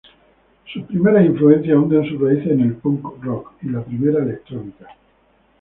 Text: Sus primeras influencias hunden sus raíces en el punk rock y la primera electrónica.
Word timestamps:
Sus 0.73 0.81
primeras 0.87 1.23
influencias 1.27 1.77
hunden 1.77 2.09
sus 2.09 2.19
raíces 2.19 2.47
en 2.53 2.61
el 2.61 2.73
punk 2.73 3.23
rock 3.23 3.51
y 3.61 3.69
la 3.69 3.83
primera 3.83 4.23
electrónica. 4.23 4.87